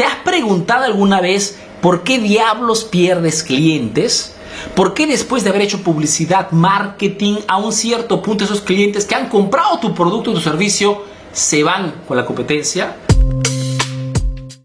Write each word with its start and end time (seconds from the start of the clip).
¿Te 0.00 0.06
has 0.06 0.16
preguntado 0.24 0.86
alguna 0.86 1.20
vez 1.20 1.58
por 1.82 2.04
qué 2.04 2.18
diablos 2.18 2.84
pierdes 2.84 3.42
clientes? 3.42 4.34
¿Por 4.74 4.94
qué 4.94 5.06
después 5.06 5.44
de 5.44 5.50
haber 5.50 5.60
hecho 5.60 5.82
publicidad, 5.82 6.52
marketing, 6.52 7.40
a 7.46 7.58
un 7.58 7.70
cierto 7.70 8.22
punto 8.22 8.44
esos 8.44 8.62
clientes 8.62 9.04
que 9.04 9.14
han 9.14 9.28
comprado 9.28 9.78
tu 9.78 9.94
producto 9.94 10.30
o 10.30 10.34
tu 10.34 10.40
servicio 10.40 11.02
se 11.34 11.62
van 11.62 11.96
con 12.08 12.16
la 12.16 12.24
competencia? 12.24 12.96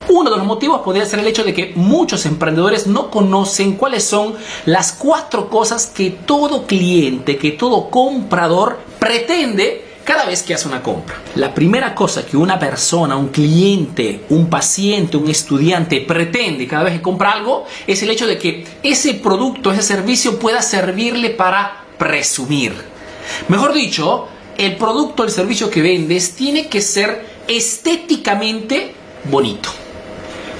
Uno 0.07 0.31
de 0.31 0.37
los 0.37 0.45
motivos 0.45 0.79
podría 0.79 1.05
ser 1.05 1.19
el 1.19 1.27
hecho 1.27 1.43
de 1.43 1.53
que 1.53 1.73
muchos 1.75 2.25
emprendedores 2.25 2.87
no 2.87 3.11
conocen 3.11 3.73
cuáles 3.73 4.05
son 4.05 4.35
las 4.63 4.93
cuatro 4.93 5.49
cosas 5.49 5.87
que 5.87 6.11
todo 6.11 6.65
cliente, 6.65 7.37
que 7.37 7.51
todo 7.51 7.89
comprador 7.89 8.79
pretende 8.99 9.84
cada 10.05 10.25
vez 10.25 10.43
que 10.43 10.53
hace 10.53 10.67
una 10.67 10.81
compra. 10.81 11.15
La 11.35 11.53
primera 11.53 11.93
cosa 11.93 12.25
que 12.25 12.37
una 12.37 12.57
persona, 12.57 13.17
un 13.17 13.29
cliente, 13.29 14.23
un 14.29 14.49
paciente, 14.49 15.17
un 15.17 15.29
estudiante 15.29 15.99
pretende 16.01 16.67
cada 16.67 16.83
vez 16.83 16.93
que 16.93 17.01
compra 17.01 17.33
algo 17.33 17.65
es 17.85 18.01
el 18.03 18.11
hecho 18.11 18.27
de 18.27 18.37
que 18.37 18.65
ese 18.83 19.15
producto, 19.15 19.71
ese 19.71 19.81
servicio 19.81 20.39
pueda 20.39 20.61
servirle 20.61 21.31
para 21.31 21.83
presumir. 21.97 22.73
Mejor 23.47 23.73
dicho, 23.73 24.27
el 24.57 24.77
producto, 24.77 25.23
el 25.23 25.31
servicio 25.31 25.69
que 25.69 25.81
vendes 25.81 26.35
tiene 26.35 26.67
que 26.67 26.81
ser 26.81 27.25
estéticamente 27.47 28.93
bonito 29.25 29.84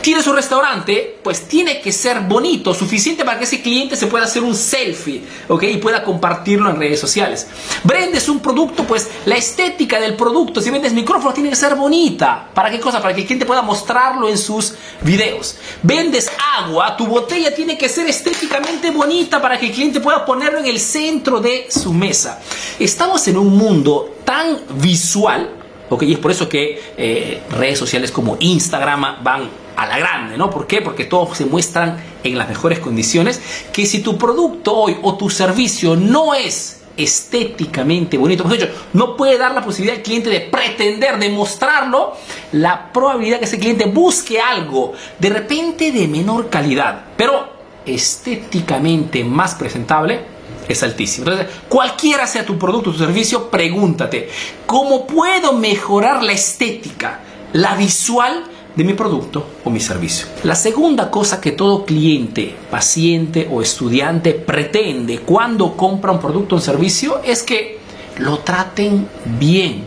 tiene 0.06 0.22
su 0.22 0.34
restaurante, 0.34 1.18
pues 1.24 1.48
tiene 1.48 1.82
que 1.82 1.92
ser 1.92 2.20
bonito, 2.20 2.76
suficiente 2.76 3.26
para 3.26 3.40
que 3.40 3.46
ese 3.46 3.64
cliente 3.64 3.96
se 3.96 4.06
pueda 4.06 4.26
hacer 4.26 4.44
un 4.44 4.54
selfie, 4.54 5.24
¿ok? 5.48 5.64
Y 5.64 5.78
pueda 5.78 6.04
compartirlo 6.04 6.70
en 6.70 6.76
redes 6.76 7.00
sociales. 7.00 7.48
Vendes 7.84 8.30
un 8.30 8.40
producto, 8.40 8.84
pues 8.84 9.10
la 9.26 9.36
estética 9.36 10.00
del 10.00 10.16
producto, 10.16 10.62
si 10.62 10.70
vendes 10.70 10.94
micrófono, 10.94 11.34
tiene 11.34 11.50
que 11.50 11.56
ser 11.56 11.74
bonita. 11.74 12.52
¿Para 12.54 12.70
qué 12.70 12.80
cosa? 12.80 13.02
Para 13.02 13.16
que 13.16 13.22
el 13.22 13.26
cliente 13.26 13.48
pueda 13.48 13.64
mostrarlo 13.64 14.30
en 14.30 14.38
sus 14.38 14.76
videos. 15.02 15.56
Vendes 15.82 16.30
agua, 16.56 16.96
tu 16.96 17.08
botella 17.08 17.56
tiene 17.56 17.76
que 17.76 17.90
ser 17.90 18.08
estéticamente 18.08 18.92
bonita 18.92 19.42
para 19.42 19.58
que 19.58 19.66
el 19.66 19.72
cliente 19.72 20.02
pueda 20.02 20.24
ponerlo 20.24 20.60
en 20.60 20.68
el 20.68 20.80
centro 20.80 21.40
de 21.40 21.66
su 21.72 21.92
mesa. 21.92 22.40
Estamos 22.78 23.28
en 23.28 23.40
un 23.40 23.58
mundo 23.58 24.18
tan 24.24 24.60
visual, 24.76 25.50
¿ok? 25.90 26.04
Y 26.04 26.14
es 26.14 26.20
por 26.20 26.30
eso 26.30 26.48
que 26.48 26.80
eh, 26.96 27.42
redes 27.50 27.80
sociales 27.80 28.12
como 28.12 28.38
Instagram 28.40 29.24
van 29.24 29.65
a 29.76 29.86
la 29.86 29.98
grande, 29.98 30.38
¿no? 30.38 30.50
¿Por 30.50 30.68
qué? 30.68 30.82
Porque 30.82 31.06
todos 31.06 31.38
se 31.38 31.46
muestran 31.46 31.98
en 32.24 32.38
las 32.38 32.48
mejores 32.48 32.80
condiciones, 32.80 33.42
que 33.72 33.86
si 33.86 34.00
tu 34.00 34.18
producto 34.18 34.76
hoy 34.76 34.98
o 35.02 35.16
tu 35.16 35.30
servicio 35.30 35.96
no 35.96 36.34
es 36.34 36.82
estéticamente 36.98 38.18
bonito, 38.18 38.44
por 38.44 38.58
no 38.94 39.18
puede 39.18 39.38
dar 39.38 39.54
la 39.54 39.64
posibilidad 39.64 39.98
al 39.98 40.04
cliente 40.04 40.30
de 40.30 40.42
pretender, 40.42 41.20
de 41.20 41.30
mostrarlo, 41.30 42.14
la 42.54 42.92
probabilidad 42.94 43.40
que 43.40 43.46
ese 43.46 43.60
cliente 43.60 43.86
busque 43.86 44.40
algo 44.40 44.94
de 45.20 45.30
repente 45.30 45.92
de 45.92 46.08
menor 46.08 46.50
calidad, 46.50 47.06
pero 47.18 47.54
estéticamente 47.86 49.24
más 49.24 49.56
presentable, 49.56 50.36
es 50.68 50.82
altísimo. 50.82 51.30
Entonces, 51.30 51.56
cualquiera 51.70 52.26
sea 52.26 52.46
tu 52.46 52.58
producto 52.58 52.90
o 52.90 52.94
tu 52.94 53.00
servicio, 53.00 53.50
pregúntate, 53.50 54.30
¿cómo 54.66 55.06
puedo 55.06 55.54
mejorar 55.54 56.24
la 56.24 56.32
estética, 56.32 57.20
la 57.54 57.76
visual 57.76 58.46
de 58.76 58.84
mi 58.84 58.94
producto 58.94 59.48
o 59.64 59.70
mi 59.70 59.80
servicio. 59.80 60.28
La 60.44 60.56
segunda 60.56 61.10
cosa 61.10 61.40
que 61.40 61.52
todo 61.52 61.86
cliente, 61.86 62.56
paciente 62.70 63.48
o 63.52 63.62
estudiante 63.62 64.34
pretende 64.34 65.20
cuando 65.20 65.76
compra 65.76 66.12
un 66.12 66.20
producto 66.20 66.56
o 66.56 66.58
un 66.58 66.64
servicio 66.64 67.22
es 67.24 67.44
que 67.44 67.80
lo 68.18 68.40
traten 68.40 69.08
bien. 69.40 69.84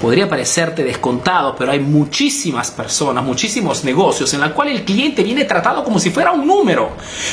Podría 0.00 0.28
parecerte 0.28 0.84
descontado, 0.84 1.54
pero 1.56 1.72
hay 1.72 1.80
muchísimas 1.80 2.70
personas, 2.70 3.24
muchísimos 3.24 3.84
negocios 3.84 4.32
en 4.34 4.40
los 4.40 4.52
cuales 4.52 4.80
el 4.80 4.84
cliente 4.84 5.22
viene 5.22 5.44
tratado 5.44 5.84
como 5.84 5.98
si 5.98 6.10
fuera 6.10 6.32
un 6.32 6.46
número. 6.46 6.90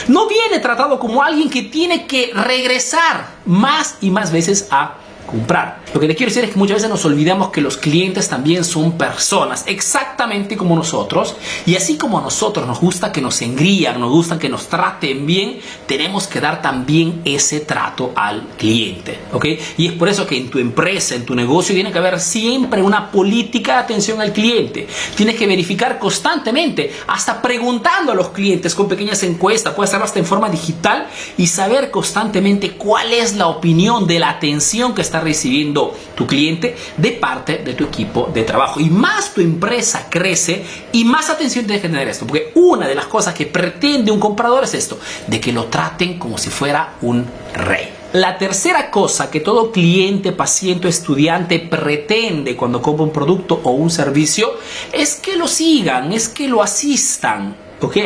No 0.08 0.28
viene 0.28 0.60
tratado 0.60 1.00
como 1.00 1.24
alguien 1.24 1.50
que 1.50 1.64
tiene 1.64 2.06
que 2.06 2.32
regresar 2.34 3.28
más 3.46 3.98
y 4.02 4.10
más 4.10 4.32
veces 4.32 4.68
a 4.72 4.98
comprar. 5.26 5.82
Lo 5.94 6.00
que 6.00 6.08
te 6.08 6.16
quiero 6.16 6.30
decir 6.30 6.44
es 6.44 6.52
que 6.52 6.58
muchas 6.58 6.76
veces 6.76 6.90
nos 6.90 7.06
olvidamos 7.06 7.50
que 7.50 7.62
los 7.62 7.78
clientes 7.78 8.28
también 8.28 8.64
son 8.64 8.98
personas, 8.98 9.64
exactamente 9.68 10.58
como 10.58 10.76
nosotros, 10.76 11.36
y 11.66 11.76
así 11.76 11.98
como 11.98 12.20
a 12.20 12.22
nosotros 12.22 12.66
nos 12.68 12.80
gusta 12.80 13.12
que 13.12 13.22
nos 13.22 13.42
engrían, 13.42 14.00
nos 14.00 14.12
gusta 14.12 14.40
que 14.40 14.50
nos 14.50 14.68
traten 14.68 15.26
bien, 15.26 15.60
tenemos 15.86 16.28
que 16.28 16.40
dar 16.40 16.62
también 16.62 17.22
ese 17.26 17.62
trato 17.62 18.12
al 18.16 18.48
cliente, 18.58 19.20
¿ok? 19.32 19.46
Y 19.78 19.88
es 19.88 19.94
por 19.94 20.10
eso 20.10 20.26
que 20.26 20.38
en 20.38 20.50
tu 20.50 20.60
empresa, 20.60 21.16
en 21.16 21.26
tu 21.26 21.36
negocio, 21.36 21.76
tiene 21.76 21.92
que 21.92 21.98
haber 21.98 22.20
siempre 22.20 22.82
una 22.82 23.12
política 23.12 23.74
de 23.74 23.80
atención 23.80 24.22
al 24.22 24.34
cliente. 24.34 24.88
Tienes 25.16 25.36
que 25.36 25.48
verificar 25.48 26.00
constantemente, 26.00 26.92
hasta 27.08 27.42
preguntando 27.42 28.12
a 28.12 28.16
los 28.16 28.30
clientes 28.30 28.76
con 28.76 28.88
pequeñas 28.88 29.24
encuestas, 29.24 29.74
puedes 29.74 29.90
hacerlo 29.90 30.06
hasta 30.06 30.20
en 30.20 30.26
forma 30.26 30.50
digital 30.50 31.08
y 31.38 31.48
saber 31.48 31.92
constantemente 31.92 32.72
cuál 32.72 33.14
es 33.14 33.36
la 33.36 33.48
opinión 33.48 34.08
de 34.08 34.20
la 34.20 34.30
atención 34.30 34.94
que 34.94 35.02
está 35.02 35.13
recibiendo 35.20 35.96
tu 36.16 36.26
cliente 36.28 36.76
de 36.98 37.12
parte 37.12 37.60
de 37.60 37.74
tu 37.74 37.86
equipo 37.86 38.30
de 38.34 38.44
trabajo. 38.44 38.80
Y 38.80 38.90
más 38.90 39.34
tu 39.34 39.42
empresa 39.42 40.08
crece 40.10 40.64
y 40.92 41.06
más 41.06 41.30
atención 41.30 41.66
que 41.66 41.80
tener 41.80 42.08
esto. 42.08 42.26
Porque 42.26 42.52
una 42.56 42.88
de 42.88 42.96
las 42.96 43.06
cosas 43.06 43.34
que 43.34 43.46
pretende 43.46 44.12
un 44.12 44.20
comprador 44.20 44.64
es 44.64 44.74
esto, 44.74 45.00
de 45.28 45.40
que 45.40 45.52
lo 45.52 45.66
traten 45.66 46.18
como 46.20 46.38
si 46.38 46.50
fuera 46.50 46.96
un 47.02 47.26
rey. 47.54 47.90
La 48.14 48.38
tercera 48.38 48.92
cosa 48.92 49.32
que 49.32 49.40
todo 49.40 49.72
cliente, 49.72 50.34
paciente 50.34 50.86
o 50.86 50.90
estudiante 50.90 51.58
pretende 51.60 52.56
cuando 52.56 52.80
compra 52.80 53.06
un 53.06 53.12
producto 53.12 53.60
o 53.64 53.72
un 53.72 53.90
servicio 53.90 54.54
es 54.92 55.16
que 55.16 55.36
lo 55.36 55.48
sigan, 55.48 56.12
es 56.12 56.30
que 56.30 56.48
lo 56.48 56.62
asistan. 56.62 57.63
¿Ok? 57.84 57.98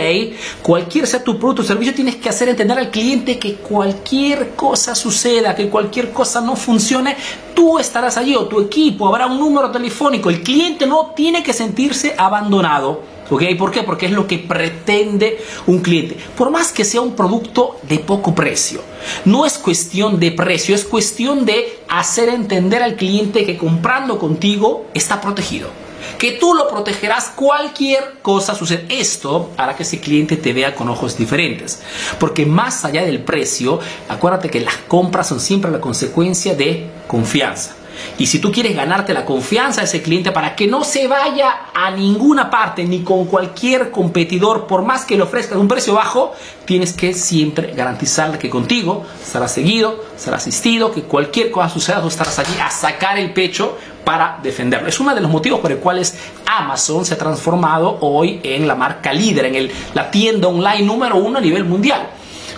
Cualquier 0.62 1.08
sea 1.08 1.24
tu 1.24 1.38
producto 1.38 1.62
o 1.62 1.66
servicio, 1.66 1.94
tienes 1.94 2.16
que 2.16 2.30
hacer 2.30 2.50
entender 2.50 2.78
al 2.78 2.92
cliente 2.92 3.40
que 3.40 3.56
cualquier 3.56 4.52
cosa 4.56 4.96
suceda, 4.96 5.56
que 5.56 5.70
cualquier 5.70 6.12
cosa 6.12 6.42
no 6.42 6.56
funcione, 6.56 7.16
tú 7.54 7.80
estarás 7.80 8.18
allí 8.18 8.36
o 8.36 8.48
tu 8.48 8.62
equipo, 8.62 9.08
habrá 9.08 9.28
un 9.28 9.40
número 9.40 9.72
telefónico. 9.72 10.30
El 10.30 10.42
cliente 10.42 10.86
no 10.86 11.14
tiene 11.16 11.44
que 11.44 11.54
sentirse 11.54 12.16
abandonado. 12.18 13.18
¿Ok? 13.30 13.44
¿Por 13.58 13.72
qué? 13.72 13.84
Porque 13.84 14.06
es 14.06 14.14
lo 14.14 14.26
que 14.26 14.40
pretende 14.40 15.38
un 15.66 15.80
cliente. 15.80 16.16
Por 16.38 16.50
más 16.50 16.72
que 16.72 16.86
sea 16.86 17.02
un 17.02 17.14
producto 17.14 17.76
de 17.84 18.00
poco 18.00 18.34
precio. 18.34 18.82
No 19.26 19.46
es 19.46 19.58
cuestión 19.58 20.18
de 20.18 20.32
precio, 20.32 20.74
es 20.74 20.86
cuestión 20.86 21.46
de 21.46 21.80
hacer 21.90 22.30
entender 22.30 22.82
al 22.82 22.96
cliente 22.96 23.46
que 23.46 23.58
comprando 23.58 24.18
contigo 24.18 24.86
está 24.94 25.20
protegido 25.20 25.87
que 26.18 26.34
tú 26.34 26.54
lo 26.54 26.68
protegerás 26.68 27.32
cualquier 27.36 28.16
cosa 28.22 28.56
suceda. 28.56 28.84
Esto 28.90 29.52
hará 29.58 29.76
que 29.76 29.84
ese 29.84 30.00
cliente 30.00 30.38
te 30.38 30.54
vea 30.54 30.76
con 30.76 30.90
ojos 30.90 31.18
diferentes. 31.18 31.82
Porque 32.20 32.46
más 32.46 32.86
allá 32.86 33.06
del 33.06 33.22
precio, 33.22 33.80
acuérdate 34.10 34.50
que 34.50 34.62
las 34.62 34.78
compras 34.78 35.28
son 35.28 35.40
siempre 35.40 35.72
la 35.72 35.82
consecuencia 35.82 36.56
de 36.56 36.90
confianza. 37.08 37.76
Y 38.18 38.28
si 38.28 38.40
tú 38.40 38.52
quieres 38.52 38.76
ganarte 38.76 39.14
la 39.14 39.26
confianza 39.26 39.82
de 39.82 39.86
ese 39.86 40.02
cliente 40.02 40.32
para 40.32 40.56
que 40.56 40.68
no 40.68 40.84
se 40.84 41.08
vaya 41.08 41.68
a 41.74 41.92
ninguna 41.92 42.50
parte 42.50 42.84
ni 42.84 43.02
con 43.02 43.26
cualquier 43.26 43.92
competidor, 43.92 44.68
por 44.68 44.84
más 44.84 45.06
que 45.06 45.16
le 45.16 45.24
ofrezcas 45.24 45.58
un 45.58 45.68
precio 45.68 45.94
bajo, 45.94 46.34
tienes 46.66 46.94
que 46.94 47.14
siempre 47.14 47.74
garantizarle 47.76 48.38
que 48.38 48.50
contigo 48.50 49.06
será 49.24 49.48
seguido, 49.48 50.04
será 50.16 50.38
asistido, 50.38 50.92
que 50.92 51.04
cualquier 51.04 51.52
cosa 51.52 51.70
suceda, 51.70 52.02
tú 52.02 52.08
estarás 52.08 52.40
allí 52.40 52.56
a 52.62 52.70
sacar 52.70 53.18
el 53.18 53.34
pecho 53.34 53.78
para 54.04 54.40
defenderlo. 54.42 54.88
Es 54.88 55.00
uno 55.02 55.14
de 55.14 55.20
los 55.20 55.30
motivos 55.30 55.60
por 55.60 55.70
los 55.70 55.82
cuales 55.82 56.18
Amazon 56.46 57.06
se 57.06 57.16
ha 57.16 57.18
transformado 57.18 57.98
hoy 58.02 58.40
en 58.42 58.66
la 58.66 58.74
marca 58.74 59.12
líder, 59.12 59.46
en 59.46 59.70
la 59.94 60.10
tienda 60.10 60.48
online 60.48 60.84
número 60.84 61.18
uno 61.18 61.40
a 61.40 61.42
nivel 61.42 61.66
mundial. 61.66 62.08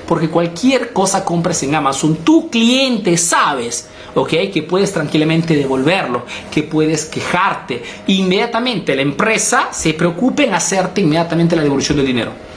Porque 0.09 0.27
cualquier 0.27 0.91
cosa 0.91 1.23
compres 1.23 1.63
en 1.63 1.75
Amazon, 1.75 2.17
tu 2.25 2.49
cliente 2.49 3.15
sabes 3.15 3.87
¿ok? 4.15 4.29
Que 4.51 4.63
puedes 4.63 4.91
tranquilamente 4.91 5.55
devolverlo, 5.55 6.25
que 6.51 6.63
puedes 6.63 7.05
quejarte. 7.05 7.83
Inmediatamente 8.07 8.95
la 8.95 9.01
empresa 9.01 9.69
se 9.71 9.93
preocupa 9.93 10.43
en 10.43 10.53
hacerte 10.53 11.01
inmediatamente 11.01 11.55
la 11.55 11.63
devolución 11.63 11.97
del 11.97 12.07
dinero. 12.07 12.48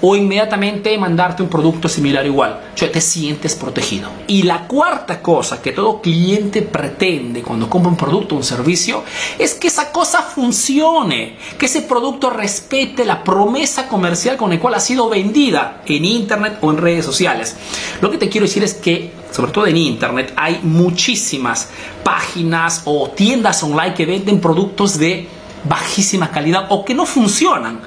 O 0.00 0.16
inmediatamente 0.16 0.96
mandarte 0.98 1.42
un 1.42 1.48
producto 1.48 1.88
similar 1.88 2.26
igual. 2.26 2.60
O 2.74 2.78
sea, 2.78 2.90
te 2.90 3.00
sientes 3.00 3.54
protegido. 3.54 4.10
Y 4.26 4.42
la 4.42 4.66
cuarta 4.66 5.20
cosa 5.20 5.60
que 5.60 5.72
todo 5.72 6.00
cliente 6.00 6.62
pretende 6.62 7.42
cuando 7.42 7.68
compra 7.68 7.90
un 7.90 7.96
producto 7.96 8.34
o 8.34 8.38
un 8.38 8.44
servicio 8.44 9.04
es 9.38 9.54
que 9.54 9.68
esa 9.68 9.92
cosa 9.92 10.22
funcione, 10.22 11.36
que 11.58 11.66
ese 11.66 11.82
producto 11.82 12.30
respete 12.30 13.04
la 13.04 13.22
promesa 13.22 13.88
comercial 13.88 14.36
con 14.36 14.50
la 14.50 14.58
cual 14.58 14.74
ha 14.74 14.80
sido 14.80 15.08
vendida 15.08 15.82
en 15.86 16.04
internet 16.04 16.58
o 16.60 16.70
en 16.70 16.78
redes 16.78 17.04
sociales. 17.04 17.56
Lo 18.00 18.10
que 18.10 18.18
te 18.18 18.28
quiero 18.28 18.46
decir 18.46 18.62
es 18.62 18.74
que, 18.74 19.12
sobre 19.30 19.52
todo 19.52 19.66
en 19.66 19.76
internet, 19.76 20.32
hay 20.36 20.60
muchísimas 20.62 21.68
páginas 22.02 22.82
o 22.84 23.10
tiendas 23.10 23.62
online 23.62 23.94
que 23.94 24.06
venden 24.06 24.40
productos 24.40 24.98
de 24.98 25.28
bajísima 25.64 26.30
calidad 26.30 26.66
o 26.70 26.84
que 26.84 26.94
no 26.94 27.06
funcionan. 27.06 27.80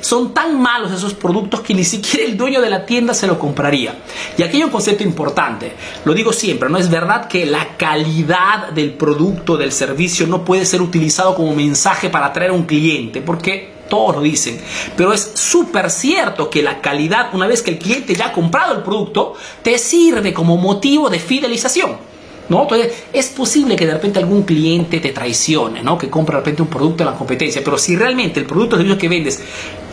Son 0.00 0.34
tan 0.34 0.60
malos 0.60 0.92
esos 0.92 1.14
productos 1.14 1.60
que 1.60 1.74
ni 1.74 1.84
siquiera 1.84 2.26
el 2.26 2.36
dueño 2.36 2.60
de 2.60 2.70
la 2.70 2.84
tienda 2.84 3.14
se 3.14 3.26
lo 3.26 3.38
compraría. 3.38 3.98
Y 4.36 4.42
aquí 4.42 4.58
hay 4.58 4.64
un 4.64 4.70
concepto 4.70 5.02
importante, 5.02 5.72
lo 6.04 6.14
digo 6.14 6.32
siempre, 6.32 6.68
no 6.68 6.78
es 6.78 6.90
verdad 6.90 7.28
que 7.28 7.46
la 7.46 7.76
calidad 7.76 8.70
del 8.70 8.92
producto, 8.94 9.56
del 9.56 9.72
servicio 9.72 10.26
no 10.26 10.44
puede 10.44 10.66
ser 10.66 10.82
utilizado 10.82 11.34
como 11.34 11.54
mensaje 11.54 12.10
para 12.10 12.26
atraer 12.26 12.50
a 12.50 12.54
un 12.54 12.64
cliente, 12.64 13.20
porque 13.20 13.74
todos 13.88 14.16
lo 14.16 14.22
dicen, 14.22 14.60
pero 14.96 15.12
es 15.12 15.32
súper 15.34 15.90
cierto 15.90 16.50
que 16.50 16.62
la 16.62 16.80
calidad, 16.80 17.30
una 17.32 17.46
vez 17.46 17.62
que 17.62 17.70
el 17.70 17.78
cliente 17.78 18.14
ya 18.14 18.26
ha 18.26 18.32
comprado 18.32 18.74
el 18.74 18.82
producto, 18.82 19.34
te 19.62 19.78
sirve 19.78 20.32
como 20.32 20.56
motivo 20.56 21.08
de 21.08 21.20
fidelización. 21.20 22.15
¿No? 22.48 22.62
Entonces, 22.62 23.04
es 23.12 23.26
posible 23.28 23.74
que 23.74 23.86
de 23.86 23.94
repente 23.94 24.18
algún 24.20 24.42
cliente 24.42 25.00
te 25.00 25.10
traicione, 25.10 25.82
¿no? 25.82 25.98
Que 25.98 26.08
compra 26.08 26.36
de 26.36 26.40
repente 26.42 26.62
un 26.62 26.68
producto 26.68 27.04
de 27.04 27.10
la 27.10 27.16
competencia, 27.16 27.62
pero 27.64 27.76
si 27.76 27.96
realmente 27.96 28.38
el 28.38 28.46
producto 28.46 28.76
de 28.76 28.96
que 28.96 29.08
vendes 29.08 29.42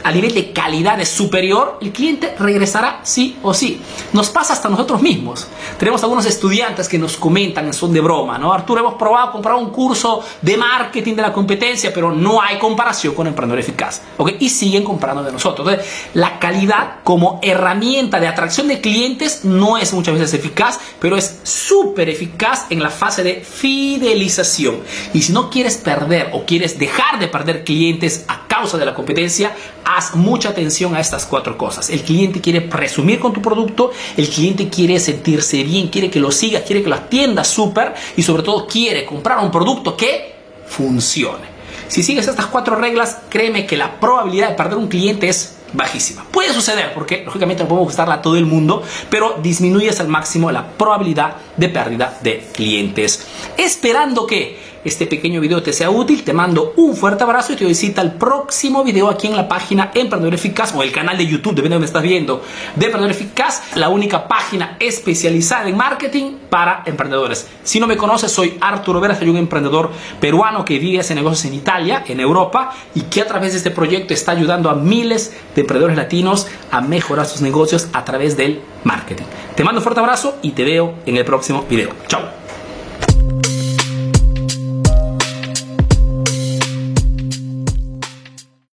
a 0.03 0.11
nivel 0.11 0.33
de 0.33 0.51
calidad 0.51 0.99
es 0.99 1.09
superior, 1.09 1.77
el 1.81 1.91
cliente 1.91 2.35
regresará 2.37 2.99
sí 3.03 3.37
o 3.41 3.53
sí. 3.53 3.81
Nos 4.11 4.29
pasa 4.29 4.53
hasta 4.53 4.69
nosotros 4.69 5.01
mismos. 5.01 5.47
Tenemos 5.77 6.03
algunos 6.03 6.25
estudiantes 6.25 6.87
que 6.87 6.97
nos 6.97 7.17
comentan, 7.17 7.73
son 7.73 7.93
de 7.93 8.01
broma, 8.01 8.37
¿no? 8.37 8.53
Arturo, 8.53 8.81
hemos 8.81 8.95
probado 8.95 9.31
comprar 9.31 9.55
un 9.55 9.69
curso 9.69 10.23
de 10.41 10.57
marketing 10.57 11.15
de 11.15 11.21
la 11.21 11.33
competencia, 11.33 11.93
pero 11.93 12.11
no 12.11 12.41
hay 12.41 12.57
comparación 12.59 13.13
con 13.13 13.27
Emprendedor 13.27 13.59
Eficaz. 13.59 14.01
¿ok? 14.17 14.31
Y 14.39 14.49
siguen 14.49 14.83
comprando 14.83 15.23
de 15.23 15.31
nosotros. 15.31 15.67
Entonces, 15.67 16.09
la 16.13 16.39
calidad 16.39 16.97
como 17.03 17.39
herramienta 17.41 18.19
de 18.19 18.27
atracción 18.27 18.67
de 18.67 18.81
clientes 18.81 19.43
no 19.43 19.77
es 19.77 19.93
muchas 19.93 20.15
veces 20.15 20.33
eficaz, 20.33 20.79
pero 20.99 21.17
es 21.17 21.39
súper 21.43 22.09
eficaz 22.09 22.65
en 22.69 22.81
la 22.81 22.89
fase 22.89 23.23
de 23.23 23.41
fidelización. 23.41 24.81
Y 25.13 25.21
si 25.21 25.33
no 25.33 25.49
quieres 25.49 25.77
perder 25.77 26.29
o 26.33 26.45
quieres 26.45 26.79
dejar 26.79 27.19
de 27.19 27.27
perder 27.27 27.63
clientes 27.63 28.25
a 28.27 28.42
de 28.71 28.85
la 28.85 28.93
competencia, 28.93 29.55
haz 29.83 30.15
mucha 30.15 30.49
atención 30.49 30.95
a 30.95 30.99
estas 30.99 31.25
cuatro 31.25 31.57
cosas. 31.57 31.89
El 31.89 32.01
cliente 32.01 32.41
quiere 32.41 32.61
presumir 32.61 33.19
con 33.19 33.33
tu 33.33 33.41
producto, 33.41 33.91
el 34.15 34.29
cliente 34.29 34.69
quiere 34.69 34.99
sentirse 34.99 35.63
bien, 35.63 35.89
quiere 35.89 36.09
que 36.09 36.19
lo 36.19 36.31
sigas, 36.31 36.63
quiere 36.63 36.81
que 36.81 36.89
lo 36.89 36.95
atiendas 36.95 37.47
súper 37.47 37.93
y 38.15 38.23
sobre 38.23 38.43
todo 38.43 38.65
quiere 38.65 39.05
comprar 39.05 39.39
un 39.39 39.51
producto 39.51 39.97
que 39.97 40.33
funcione. 40.65 41.53
Si 41.87 42.01
sigues 42.01 42.27
estas 42.27 42.47
cuatro 42.47 42.75
reglas, 42.75 43.19
créeme 43.29 43.65
que 43.65 43.77
la 43.77 43.99
probabilidad 43.99 44.49
de 44.49 44.55
perder 44.55 44.77
un 44.77 44.87
cliente 44.87 45.27
es 45.27 45.57
bajísima. 45.73 46.25
Puede 46.31 46.53
suceder 46.53 46.93
porque 46.93 47.23
lógicamente 47.25 47.63
no 47.63 47.69
podemos 47.69 47.89
gustarla 47.89 48.15
a 48.15 48.21
todo 48.21 48.37
el 48.37 48.45
mundo, 48.45 48.83
pero 49.09 49.39
disminuyes 49.41 49.99
al 49.99 50.07
máximo 50.07 50.51
la 50.51 50.67
probabilidad 50.67 51.35
de 51.57 51.69
pérdida 51.69 52.17
de 52.21 52.47
clientes. 52.53 53.27
Esperando 53.57 54.25
que 54.25 54.72
este 54.83 55.07
pequeño 55.07 55.41
video 55.41 55.63
te 55.63 55.73
sea 55.73 55.89
útil, 55.89 56.23
te 56.23 56.33
mando 56.33 56.73
un 56.77 56.95
fuerte 56.95 57.23
abrazo 57.23 57.53
y 57.53 57.55
te 57.55 57.63
doy 57.63 57.75
cita 57.75 58.01
al 58.01 58.13
próximo 58.15 58.83
video 58.83 59.09
aquí 59.09 59.27
en 59.27 59.35
la 59.35 59.47
página 59.47 59.91
Emprendedor 59.93 60.33
Eficaz 60.33 60.73
o 60.75 60.83
el 60.83 60.91
canal 60.91 61.17
de 61.17 61.25
YouTube, 61.25 61.55
depende 61.55 61.69
de 61.69 61.75
donde 61.75 61.87
estás 61.87 62.03
viendo, 62.03 62.41
de 62.75 62.85
Emprendedor 62.85 63.11
Eficaz, 63.11 63.75
la 63.75 63.89
única 63.89 64.27
página 64.27 64.77
especializada 64.79 65.69
en 65.69 65.77
marketing 65.77 66.33
para 66.49 66.83
emprendedores. 66.85 67.47
Si 67.63 67.79
no 67.79 67.87
me 67.87 67.97
conoces, 67.97 68.31
soy 68.31 68.57
Arturo 68.61 68.99
Vera, 68.99 69.15
soy 69.15 69.29
un 69.29 69.37
emprendedor 69.37 69.91
peruano 70.19 70.65
que 70.65 70.79
vive 70.79 70.99
hace 70.99 71.15
negocios 71.15 71.45
en 71.45 71.53
Italia, 71.53 72.03
en 72.07 72.19
Europa, 72.19 72.73
y 72.95 73.01
que 73.03 73.21
a 73.21 73.27
través 73.27 73.51
de 73.51 73.57
este 73.57 73.71
proyecto 73.71 74.13
está 74.13 74.31
ayudando 74.31 74.69
a 74.69 74.75
miles 74.75 75.35
de 75.55 75.61
emprendedores 75.61 75.97
latinos 75.97 76.47
a 76.71 76.81
mejorar 76.81 77.25
sus 77.25 77.41
negocios 77.41 77.87
a 77.93 78.03
través 78.05 78.37
del 78.37 78.61
marketing. 78.83 79.25
Te 79.55 79.63
mando 79.63 79.79
un 79.79 79.83
fuerte 79.83 79.99
abrazo 79.99 80.37
y 80.41 80.51
te 80.51 80.63
veo 80.63 80.95
en 81.05 81.17
el 81.17 81.25
próximo 81.25 81.65
video. 81.69 81.89
Chao. 82.07 82.42